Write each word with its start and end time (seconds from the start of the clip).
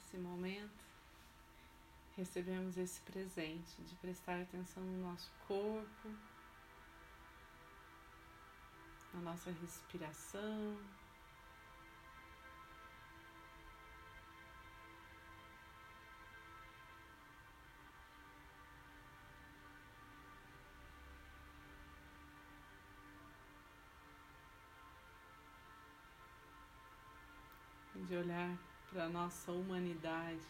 nesse 0.00 0.16
momento, 0.16 0.84
recebemos 2.16 2.78
esse 2.78 3.00
presente 3.02 3.82
de 3.82 3.94
prestar 3.96 4.40
atenção 4.40 4.82
no 4.82 5.10
nosso 5.10 5.30
corpo, 5.46 6.08
na 9.12 9.20
nossa 9.20 9.50
respiração. 9.50 10.78
De 28.08 28.16
olhar 28.16 28.69
para 28.90 29.08
nossa 29.08 29.52
humanidade, 29.52 30.40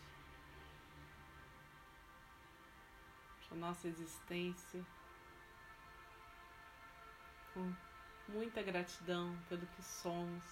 para 3.46 3.58
nossa 3.58 3.86
existência, 3.86 4.84
com 7.52 7.72
muita 8.28 8.62
gratidão 8.62 9.36
pelo 9.48 9.66
que 9.66 9.82
somos, 9.82 10.44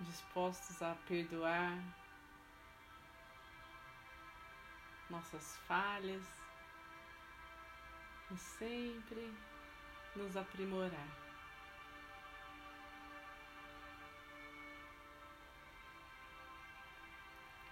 dispostos 0.00 0.82
a 0.82 0.94
perdoar 1.06 1.78
nossas 5.10 5.56
falhas 5.68 6.24
e 8.30 8.36
sempre 8.38 9.32
nos 10.16 10.36
aprimorar. 10.36 11.31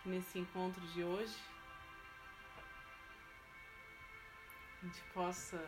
Nesse 0.05 0.39
encontro 0.39 0.81
de 0.89 1.05
hoje 1.05 1.37
a 4.83 4.87
gente 4.87 5.01
possa 5.13 5.63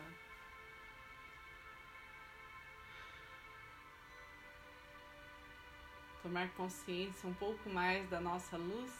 tomar 6.23 6.49
consciência 6.53 7.29
um 7.29 7.33
pouco 7.33 7.69
mais 7.69 8.09
da 8.09 8.19
nossa 8.19 8.57
luz 8.57 8.91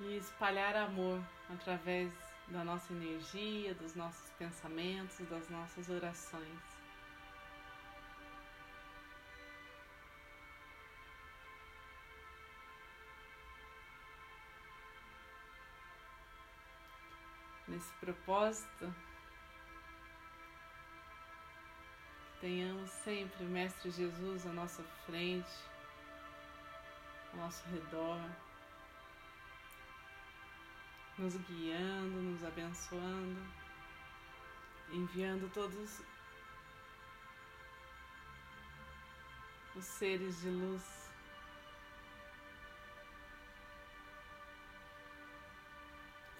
e 0.00 0.16
espalhar 0.16 0.76
amor 0.76 1.20
através 1.50 2.12
da 2.46 2.62
nossa 2.62 2.92
energia, 2.92 3.74
dos 3.74 3.94
nossos 3.94 4.30
pensamentos, 4.38 5.18
das 5.28 5.48
nossas 5.50 5.88
orações. 5.88 6.77
Nesse 17.88 17.92
propósito, 18.00 18.94
tenhamos 22.40 22.90
sempre 22.90 23.44
o 23.44 23.48
Mestre 23.48 23.90
Jesus 23.90 24.46
à 24.46 24.52
nossa 24.52 24.82
frente, 25.06 25.50
ao 27.32 27.40
nosso 27.40 27.66
redor, 27.68 28.20
nos 31.16 31.36
guiando, 31.36 32.22
nos 32.22 32.44
abençoando, 32.44 33.40
enviando 34.92 35.50
todos 35.52 36.00
os 39.74 39.84
seres 39.84 40.40
de 40.40 40.50
luz 40.50 41.07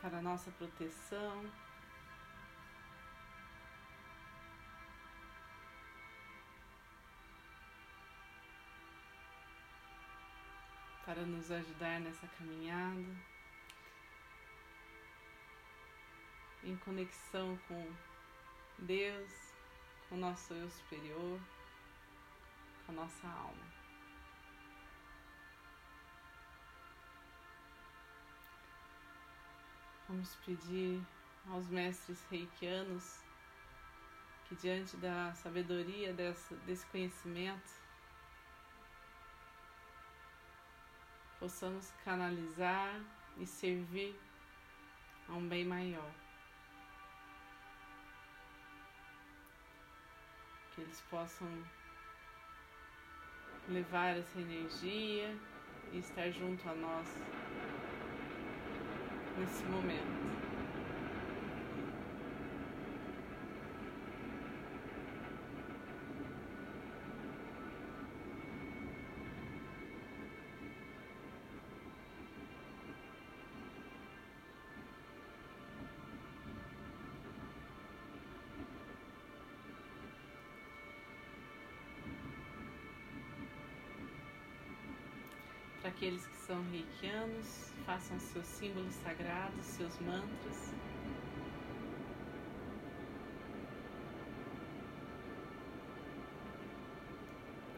para 0.00 0.18
a 0.18 0.22
nossa 0.22 0.50
proteção. 0.52 1.44
Para 11.04 11.22
nos 11.22 11.50
ajudar 11.50 12.00
nessa 12.00 12.26
caminhada, 12.28 13.16
em 16.62 16.76
conexão 16.76 17.58
com 17.66 17.90
Deus, 18.78 19.30
com 20.08 20.16
o 20.16 20.18
nosso 20.18 20.52
eu 20.52 20.68
superior, 20.68 21.40
com 22.84 22.92
a 22.92 22.94
nossa 22.94 23.26
alma. 23.26 23.77
Vamos 30.08 30.34
pedir 30.36 31.06
aos 31.50 31.68
mestres 31.68 32.24
reikianos 32.30 33.20
que, 34.46 34.54
diante 34.54 34.96
da 34.96 35.34
sabedoria 35.34 36.14
dessa, 36.14 36.56
desse 36.64 36.86
conhecimento, 36.86 37.70
possamos 41.38 41.92
canalizar 42.06 42.98
e 43.36 43.44
servir 43.44 44.18
a 45.28 45.32
um 45.32 45.46
bem 45.46 45.66
maior. 45.66 46.10
Que 50.74 50.80
eles 50.80 51.02
possam 51.10 51.46
levar 53.68 54.16
essa 54.16 54.40
energia 54.40 55.38
e 55.92 55.98
estar 55.98 56.30
junto 56.30 56.66
a 56.66 56.74
nós 56.74 57.06
nesse 59.38 59.64
momento. 59.66 60.18
Para 85.80 85.90
aqueles 85.90 86.26
que 86.26 86.36
são 86.36 86.62
reikianos, 86.70 87.67
façam 87.88 88.20
seus 88.20 88.44
símbolos 88.44 88.92
sagrados, 88.96 89.64
seus 89.64 89.98
mantras. 90.00 90.74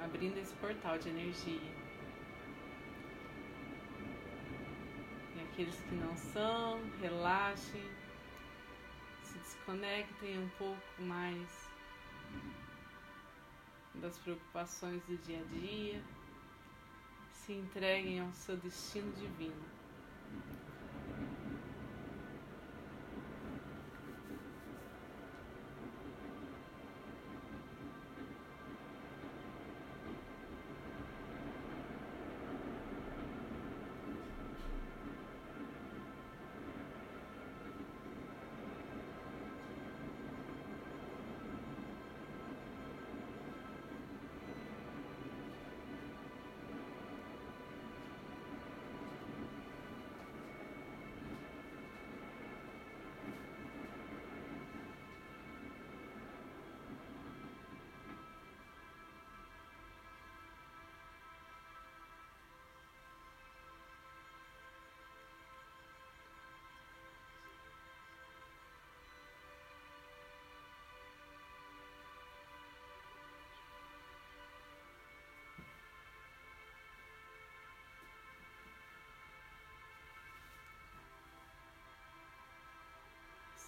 Abrindo 0.03 0.37
esse 0.39 0.53
portal 0.55 0.99
de 0.99 1.11
energia. 1.11 1.73
E 5.37 5.41
aqueles 5.43 5.81
que 5.81 5.95
não 5.95 6.17
são, 6.17 6.81
relaxem, 7.01 7.89
se 9.23 9.39
desconectem 9.39 10.41
um 10.41 10.49
pouco 10.59 11.03
mais 11.03 11.71
das 13.95 14.19
preocupações 14.19 15.01
do 15.05 15.17
dia 15.19 15.39
a 15.39 15.61
dia 15.61 16.03
se 17.31 17.53
entreguem 17.53 18.21
ao 18.21 18.33
seu 18.33 18.57
destino 18.57 19.13
divino. 19.13 19.80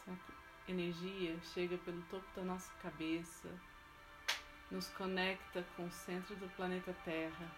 Essa 0.06 0.32
energia 0.66 1.38
chega 1.42 1.78
pelo 1.78 2.02
topo 2.02 2.26
da 2.34 2.42
nossa 2.42 2.72
cabeça, 2.82 3.48
nos 4.70 4.88
conecta 4.90 5.64
com 5.76 5.86
o 5.86 5.92
centro 5.92 6.34
do 6.36 6.48
planeta 6.56 6.92
Terra. 7.04 7.50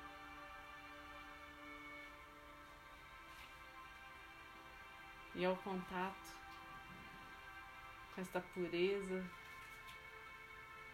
E 5.35 5.45
ao 5.45 5.57
contato 5.57 6.37
com 8.15 8.21
esta 8.21 8.41
pureza, 8.41 9.25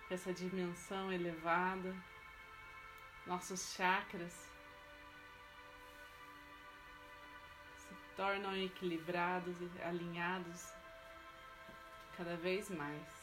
com 0.06 0.14
essa 0.14 0.32
dimensão 0.32 1.12
elevada, 1.12 1.94
nossos 3.26 3.74
chakras 3.74 4.48
se 7.76 7.94
tornam 8.16 8.56
equilibrados 8.56 9.56
e 9.60 9.82
alinhados 9.82 10.79
cada 12.20 12.36
vez 12.36 12.68
mais. 12.68 13.20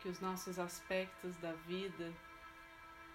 que 0.00 0.08
os 0.08 0.18
nossos 0.20 0.58
aspectos 0.58 1.36
da 1.38 1.52
vida, 1.66 2.10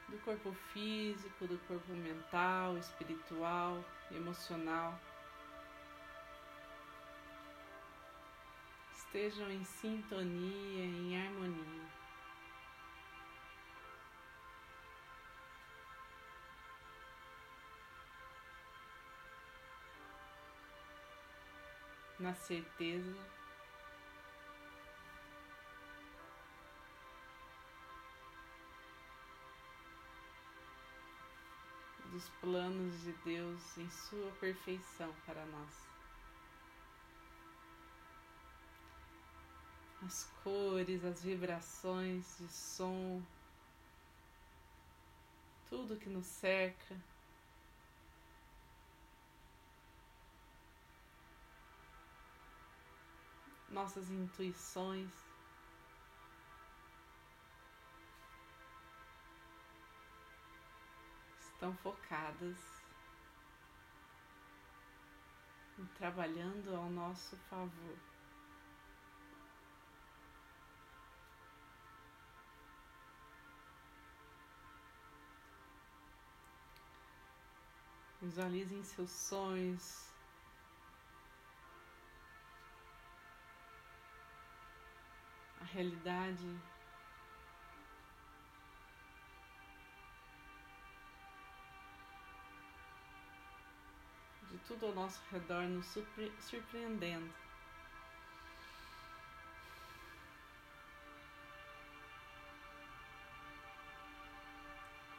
do 0.08 0.20
corpo 0.20 0.54
físico, 0.72 1.48
do 1.48 1.58
corpo 1.68 1.92
mental, 1.94 2.78
espiritual, 2.78 3.84
emocional, 4.12 5.00
estejam 9.16 9.50
em 9.50 9.64
sintonia, 9.64 10.84
em 10.84 11.18
harmonia. 11.18 11.86
Na 22.20 22.34
certeza 22.34 23.16
dos 32.12 32.30
planos 32.42 33.02
de 33.02 33.14
Deus 33.24 33.78
em 33.78 33.90
sua 33.90 34.32
perfeição 34.34 35.14
para 35.26 35.46
nós. 35.46 35.85
As 40.06 40.24
cores, 40.44 41.04
as 41.04 41.24
vibrações 41.24 42.38
de 42.38 42.48
som, 42.48 43.24
tudo 45.68 45.98
que 45.98 46.10
nos 46.10 46.26
cerca. 46.26 46.96
Nossas 53.70 54.10
intuições. 54.12 55.10
estão 61.56 61.74
focadas 61.78 62.58
trabalhando 65.98 66.76
ao 66.76 66.90
nosso 66.90 67.36
favor. 67.50 68.15
Visualizem 78.26 78.84
seus 78.84 79.12
sonhos. 79.12 80.12
A 85.62 85.66
realidade 85.66 86.60
de 94.50 94.58
tudo 94.68 94.88
ao 94.88 94.96
nosso 94.96 95.22
redor 95.32 95.62
nos 95.66 95.86
surpre 95.86 96.34
surpreendendo. 96.42 97.32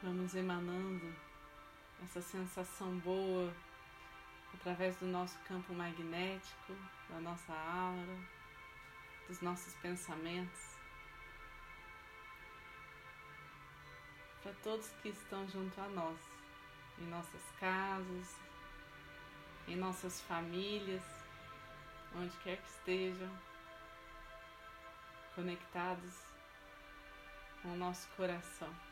Vamos 0.03 0.35
emanando 0.35 1.26
essa 2.03 2.21
sensação 2.21 2.97
boa 2.99 3.53
através 4.53 4.95
do 4.97 5.05
nosso 5.05 5.37
campo 5.39 5.73
magnético, 5.73 6.75
da 7.09 7.19
nossa 7.19 7.53
aura, 7.53 8.17
dos 9.27 9.41
nossos 9.41 9.73
pensamentos. 9.75 10.77
Para 14.41 14.53
todos 14.63 14.87
que 15.01 15.09
estão 15.09 15.47
junto 15.47 15.79
a 15.81 15.87
nós, 15.89 16.19
em 16.99 17.07
nossas 17.07 17.41
casas, 17.59 18.35
em 19.67 19.75
nossas 19.75 20.21
famílias, 20.21 21.03
onde 22.15 22.35
quer 22.37 22.57
que 22.57 22.69
estejam, 22.69 23.29
conectados 25.35 26.15
com 27.61 27.73
o 27.73 27.77
nosso 27.77 28.07
coração. 28.15 28.86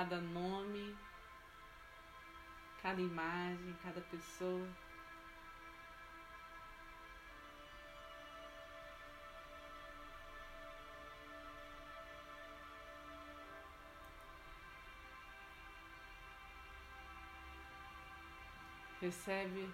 Cada 0.00 0.18
nome, 0.18 0.96
cada 2.80 2.98
imagem, 3.02 3.76
cada 3.82 4.00
pessoa 4.00 4.66
recebe 19.02 19.70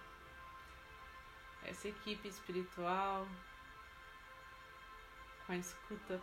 essa 1.62 1.86
equipe 1.86 2.26
espiritual 2.26 3.28
com 5.46 5.52
a 5.52 5.56
escuta 5.56 6.20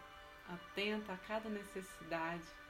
atenta 0.49 1.13
a 1.13 1.17
cada 1.19 1.47
necessidade. 1.47 2.62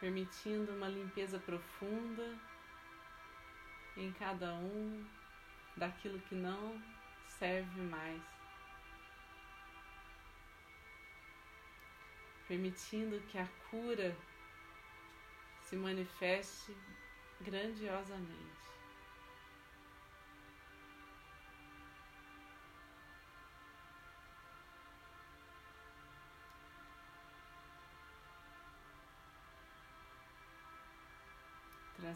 Permitindo 0.00 0.72
uma 0.72 0.88
limpeza 0.88 1.38
profunda 1.38 2.38
em 3.96 4.12
cada 4.12 4.54
um 4.54 5.04
daquilo 5.76 6.20
que 6.20 6.34
não 6.34 6.80
serve 7.38 7.80
mais. 7.80 8.22
Permitindo 12.46 13.20
que 13.22 13.38
a 13.38 13.48
cura 13.70 14.16
se 15.62 15.76
manifeste 15.76 16.76
grandiosamente. 17.40 18.75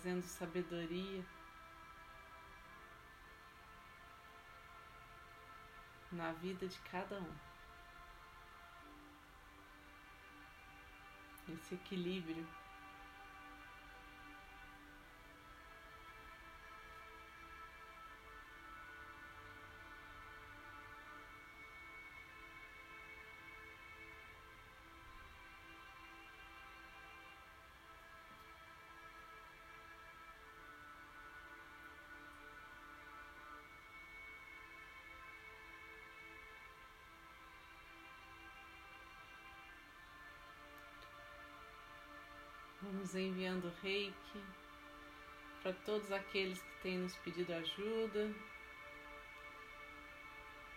Trazendo 0.01 0.23
sabedoria 0.23 1.23
na 6.11 6.33
vida 6.33 6.67
de 6.67 6.79
cada 6.79 7.21
um. 7.21 7.37
Esse 11.53 11.75
equilíbrio 11.75 12.49
Enviando 43.15 43.73
reiki 43.83 44.45
para 45.63 45.73
todos 45.85 46.13
aqueles 46.13 46.61
que 46.63 46.83
têm 46.83 46.99
nos 46.99 47.17
pedido 47.17 47.53
ajuda 47.53 48.33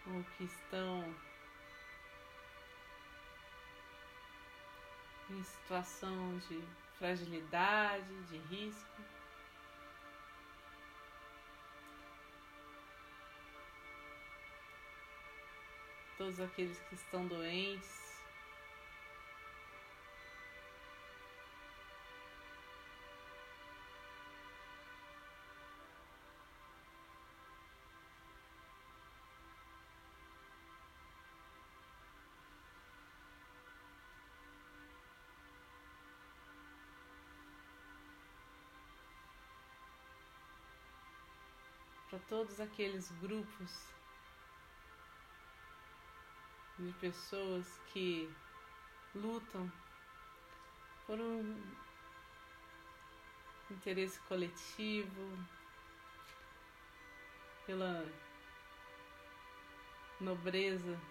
ou 0.08 0.24
que 0.36 0.44
estão 0.44 1.16
em 5.30 5.44
situação 5.44 6.38
de 6.40 6.62
fragilidade, 6.98 8.24
de 8.24 8.38
risco. 8.38 9.02
Todos 16.18 16.40
aqueles 16.40 16.80
que 16.80 16.96
estão 16.96 17.28
doentes. 17.28 18.03
Para 42.14 42.22
todos 42.30 42.60
aqueles 42.60 43.10
grupos 43.14 43.88
de 46.78 46.94
pessoas 47.00 47.66
que 47.92 48.32
lutam 49.16 49.72
por 51.08 51.20
um 51.20 51.60
interesse 53.72 54.20
coletivo, 54.28 55.28
pela 57.66 58.06
nobreza 60.22 61.02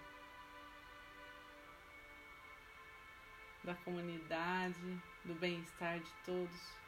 da 3.61 3.75
comunidade, 3.75 5.01
do 5.25 5.33
bem-estar 5.33 5.99
de 5.99 6.13
todos. 6.25 6.82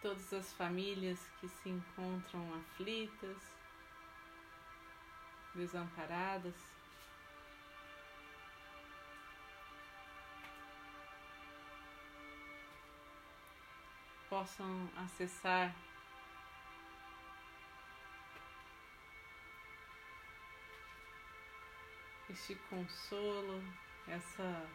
Todas 0.00 0.32
as 0.32 0.52
famílias 0.54 1.18
que 1.38 1.48
se 1.48 1.68
encontram 1.68 2.54
aflitas, 2.54 3.36
desamparadas, 5.54 6.54
possam 14.28 14.88
acessar 14.96 15.74
este 22.30 22.54
consolo, 22.70 23.60
essa 24.06 24.66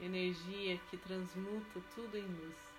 energia 0.00 0.78
que 0.90 0.96
transmuta 0.96 1.80
tudo 1.94 2.16
em 2.16 2.26
luz. 2.26 2.73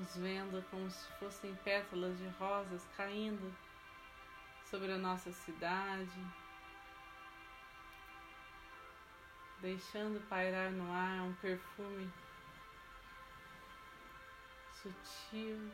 Vamos 0.00 0.16
vendo 0.16 0.64
como 0.70 0.90
se 0.90 1.12
fossem 1.18 1.54
pétalas 1.56 2.16
de 2.16 2.26
rosas 2.38 2.88
caindo 2.96 3.54
sobre 4.64 4.92
a 4.92 4.96
nossa 4.96 5.30
cidade, 5.30 6.26
deixando 9.60 10.26
pairar 10.26 10.70
no 10.70 10.90
ar 10.90 11.20
um 11.20 11.34
perfume 11.34 12.10
sutil, 14.80 15.70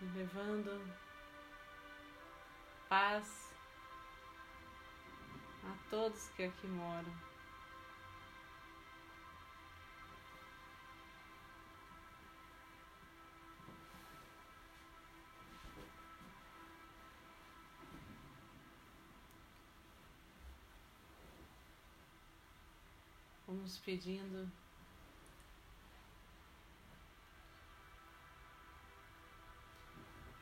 levando 0.00 0.92
paz 2.88 3.54
a 5.62 5.88
todos 5.88 6.30
que 6.30 6.42
aqui 6.42 6.66
moram. 6.66 7.35
Vamos 23.66 23.80
pedindo 23.80 24.48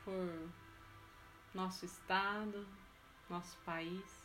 por 0.04 0.52
nosso 1.54 1.86
estado, 1.86 2.66
nosso 3.30 3.56
país. 3.64 4.23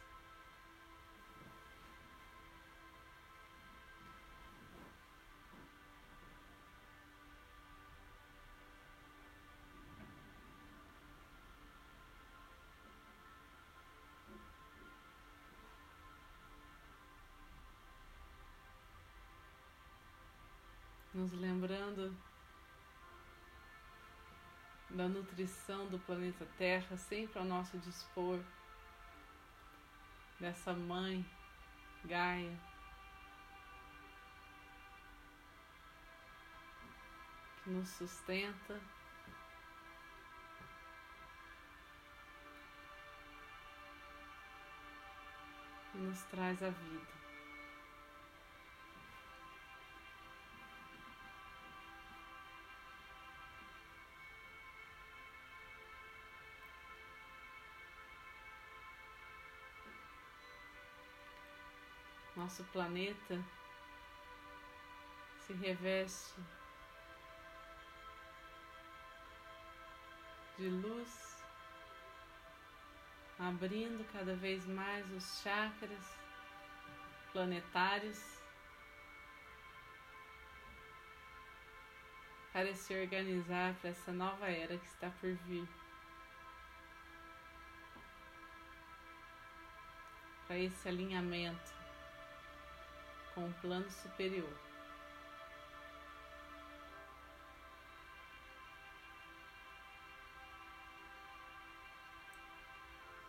Nos 21.20 21.34
lembrando 21.34 22.16
da 24.90 25.06
nutrição 25.10 25.86
do 25.88 26.00
planeta 26.00 26.48
Terra 26.58 26.96
sempre 26.96 27.38
ao 27.38 27.44
nosso 27.44 27.78
dispor, 27.80 28.40
dessa 30.40 30.74
mãe 30.74 31.26
Gaia. 32.06 32.58
Que 37.64 37.70
nos 37.70 37.90
sustenta 37.90 38.80
e 45.94 45.98
nos 45.98 46.24
traz 46.24 46.64
a 46.64 46.70
vida. 46.70 47.29
Nosso 62.40 62.64
planeta 62.72 63.38
se 65.42 65.52
reveste 65.52 66.40
de 70.58 70.70
luz, 70.70 71.44
abrindo 73.38 74.10
cada 74.14 74.38
vez 74.38 74.66
mais 74.66 75.12
os 75.12 75.42
chakras 75.42 76.18
planetários 77.34 78.40
para 82.54 82.74
se 82.74 82.94
organizar 83.02 83.74
para 83.82 83.90
essa 83.90 84.14
nova 84.14 84.50
era 84.50 84.78
que 84.78 84.88
está 84.88 85.10
por 85.20 85.34
vir. 85.34 85.68
Para 90.48 90.58
esse 90.58 90.88
alinhamento 90.88 91.79
com 93.34 93.48
o 93.48 93.54
plano 93.56 93.90
superior. 93.90 94.54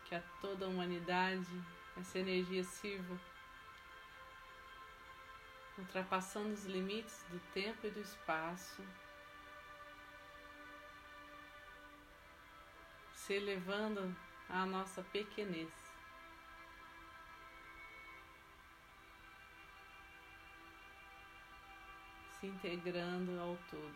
Que 0.07 0.15
a 0.15 0.23
toda 0.41 0.67
a 0.67 0.69
humanidade 0.69 1.47
essa 1.97 2.19
energia 2.19 2.65
sirva 2.65 3.19
ultrapassando 5.81 6.53
os 6.53 6.67
limites 6.67 7.25
do 7.31 7.39
tempo 7.53 7.87
e 7.87 7.91
do 7.91 8.01
espaço, 8.01 8.85
se 13.15 13.35
elevando 13.35 14.15
à 14.49 14.67
nossa 14.67 15.03
pequenez. 15.03 15.90
Se 22.41 22.47
integrando 22.47 23.39
ao 23.39 23.55
todo. 23.71 23.95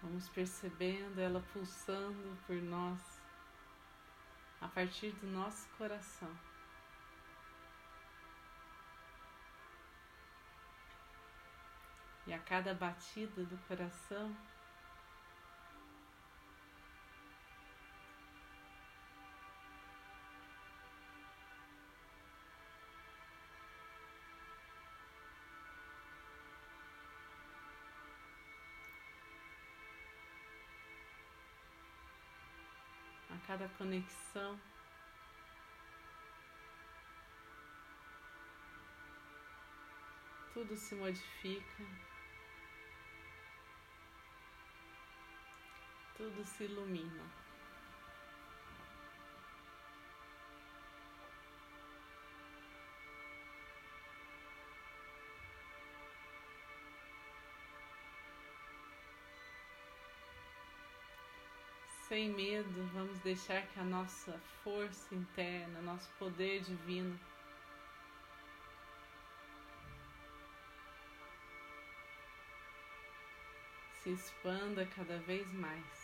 Vamos 0.00 0.28
percebendo 0.30 1.20
ela 1.20 1.44
pulsando 1.52 2.38
por 2.46 2.56
nós 2.56 3.00
a 4.62 4.68
partir 4.68 5.10
do 5.16 5.26
nosso 5.26 5.68
coração. 5.76 6.53
E 12.26 12.32
a 12.32 12.38
cada 12.38 12.72
batida 12.74 13.44
do 13.44 13.56
coração, 13.68 14.34
cada 33.46 33.68
conexão. 33.76 34.58
Tudo 40.52 40.76
se 40.76 40.94
modifica, 40.94 41.84
tudo 46.16 46.44
se 46.44 46.64
ilumina. 46.64 47.44
sem 62.14 62.28
medo, 62.28 62.86
vamos 62.92 63.18
deixar 63.20 63.66
que 63.68 63.80
a 63.80 63.82
nossa 63.82 64.38
força 64.62 65.14
interna, 65.14 65.80
nosso 65.80 66.08
poder 66.18 66.60
divino 66.60 67.18
se 74.02 74.10
expanda 74.10 74.86
cada 74.86 75.18
vez 75.18 75.50
mais. 75.54 76.03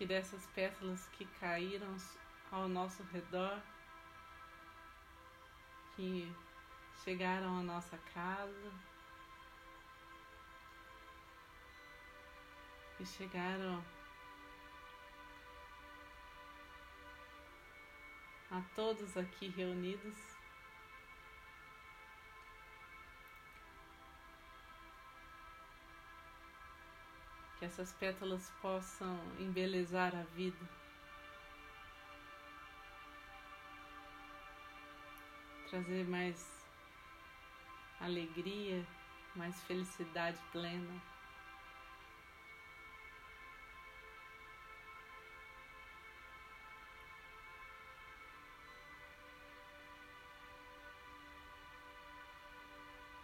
Que 0.00 0.06
dessas 0.06 0.46
pétalas 0.54 1.06
que 1.08 1.26
caíram 1.38 1.94
ao 2.50 2.66
nosso 2.66 3.02
redor, 3.12 3.60
que 5.94 6.34
chegaram 7.04 7.58
à 7.58 7.62
nossa 7.62 7.98
casa, 8.14 8.72
que 12.96 13.04
chegaram 13.04 13.84
a 18.50 18.62
todos 18.74 19.18
aqui 19.18 19.48
reunidos. 19.48 20.39
Que 27.60 27.66
essas 27.66 27.92
pétalas 27.92 28.50
possam 28.62 29.20
embelezar 29.38 30.16
a 30.16 30.22
vida. 30.34 30.66
Trazer 35.68 36.08
mais 36.08 36.66
alegria, 38.00 38.82
mais 39.36 39.62
felicidade 39.64 40.40
plena. 40.52 41.02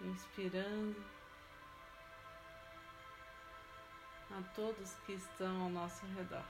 Inspirando. 0.02 1.25
A 4.36 4.42
todos 4.54 4.94
que 5.06 5.12
estão 5.12 5.62
ao 5.62 5.70
nosso 5.70 6.04
redor. 6.08 6.44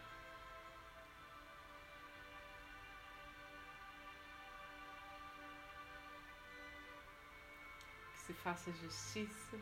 Que 8.12 8.18
se 8.18 8.34
faça 8.34 8.72
justiça 8.72 9.56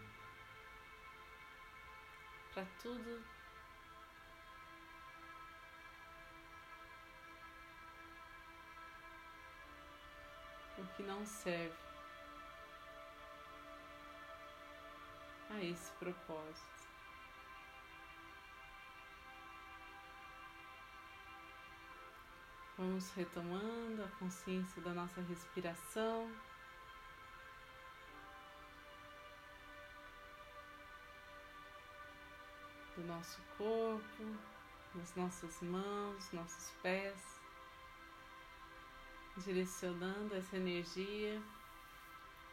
para 2.54 2.64
tudo 2.80 3.22
o 10.78 10.86
que 10.96 11.02
não 11.02 11.26
serve 11.26 11.76
a 15.50 15.62
esse 15.62 15.92
propósito. 15.92 16.83
Vamos 22.76 23.08
retomando 23.12 24.02
a 24.02 24.08
consciência 24.18 24.82
da 24.82 24.92
nossa 24.92 25.20
respiração. 25.20 26.28
Do 32.96 33.04
nosso 33.04 33.40
corpo, 33.56 34.36
das 34.92 35.14
nossas 35.14 35.62
mãos, 35.62 36.32
nossos 36.32 36.70
pés, 36.82 37.40
direcionando 39.36 40.34
essa 40.34 40.56
energia, 40.56 41.40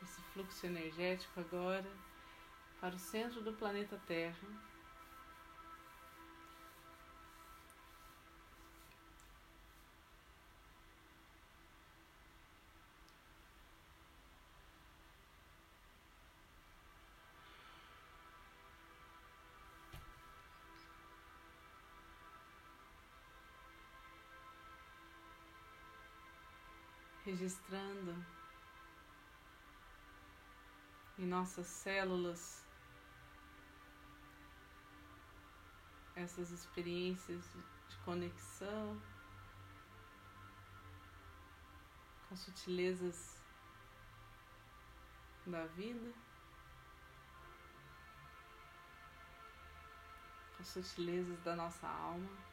esse 0.03 0.21
fluxo 0.34 0.67
energético 0.67 1.39
agora 1.39 1.91
para 2.79 2.95
o 2.95 2.99
centro 2.99 3.41
do 3.41 3.53
planeta 3.53 3.99
Terra. 4.05 4.70
Registrando 27.41 28.15
em 31.17 31.25
nossas 31.25 31.65
células 31.65 32.63
essas 36.15 36.51
experiências 36.51 37.43
de 37.89 37.97
conexão 38.06 39.01
com 42.30 42.36
sutilezas 42.36 43.41
da 45.47 45.65
vida, 45.65 46.13
com 50.58 50.63
sutilezas 50.63 51.41
da 51.41 51.56
nossa 51.56 51.88
alma. 51.88 52.50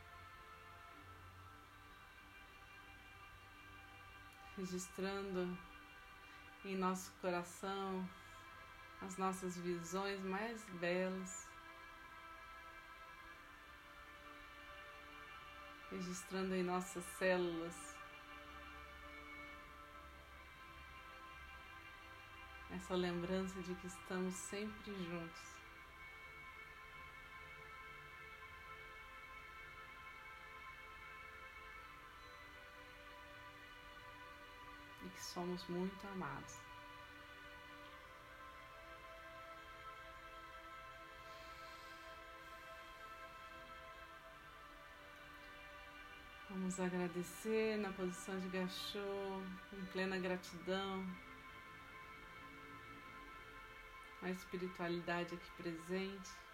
Registrando 4.59 5.57
em 6.65 6.77
nosso 6.77 7.13
coração 7.21 8.05
as 9.01 9.17
nossas 9.17 9.57
visões 9.57 10.21
mais 10.25 10.65
belas, 10.81 11.47
registrando 15.93 16.57
em 16.57 16.65
nossas 16.65 17.05
células 17.05 17.95
essa 22.73 22.97
lembrança 22.97 23.63
de 23.63 23.77
que 23.77 23.87
estamos 23.87 24.35
sempre 24.35 24.93
juntos. 25.05 25.58
Somos 35.39 35.65
muito 35.69 36.05
amados. 36.09 36.59
Vamos 46.51 46.81
agradecer 46.81 47.79
na 47.79 47.93
posição 47.93 48.37
de 48.41 48.49
gachô, 48.49 49.41
em 49.73 49.85
plena 49.93 50.19
gratidão, 50.19 51.07
a 54.23 54.31
espiritualidade 54.31 55.37
aqui 55.37 55.51
presente. 55.57 56.48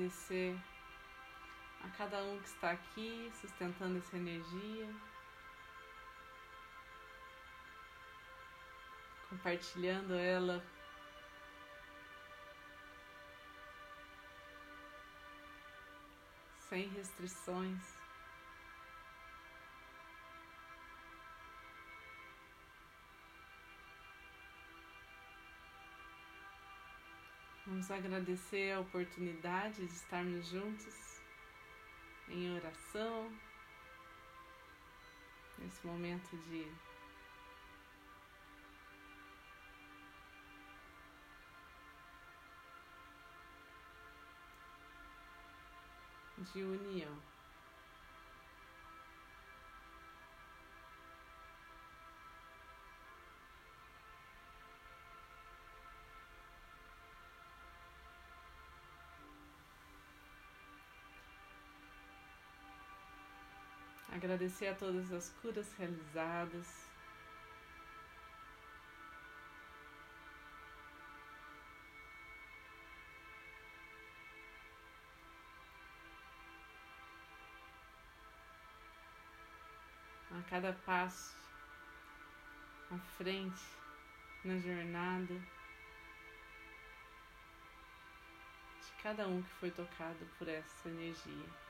Agradecer 0.00 0.58
a 1.84 1.88
cada 1.90 2.24
um 2.24 2.40
que 2.40 2.48
está 2.48 2.70
aqui 2.70 3.30
sustentando 3.38 3.98
essa 3.98 4.16
energia. 4.16 4.88
compartilhando 9.28 10.14
ela 10.14 10.60
sem 16.68 16.88
restrições. 16.88 17.99
Vamos 27.80 27.92
agradecer 27.92 28.72
a 28.72 28.80
oportunidade 28.80 29.86
de 29.86 29.94
estarmos 29.94 30.46
juntos 30.48 31.18
em 32.28 32.54
oração, 32.54 33.32
nesse 35.56 35.86
momento 35.86 36.36
de 36.50 36.70
de 46.52 46.62
união. 46.62 47.39
Agradecer 64.22 64.66
a 64.66 64.74
todas 64.74 65.10
as 65.14 65.30
curas 65.40 65.72
realizadas. 65.78 66.90
a 80.30 80.42
cada 80.50 80.74
passo 80.84 81.34
à 82.90 82.98
frente 83.16 83.64
na 84.44 84.58
jornada 84.58 85.34
de 85.34 85.42
cada 89.02 89.26
um 89.26 89.42
que 89.42 89.50
foi 89.54 89.70
tocado 89.70 90.26
por 90.38 90.46
essa 90.46 90.90
energia. 90.90 91.69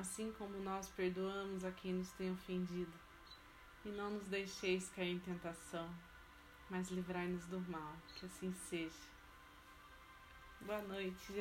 assim 0.00 0.32
como 0.32 0.58
nós 0.60 0.88
perdoamos 0.88 1.62
a 1.62 1.70
quem 1.70 1.92
nos 1.92 2.10
tem 2.12 2.32
ofendido, 2.32 2.92
e 3.84 3.90
não 3.90 4.10
nos 4.12 4.26
deixeis 4.28 4.88
cair 4.88 5.12
em 5.12 5.18
tentação, 5.18 5.88
mas 6.70 6.90
livrai-nos 6.90 7.46
do 7.46 7.60
mal, 7.70 7.94
que 8.16 8.24
assim 8.24 8.52
seja. 8.52 9.10
Boa 10.62 10.80
noite, 10.82 11.18
gente. 11.26 11.38